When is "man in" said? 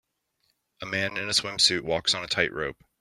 0.87-1.29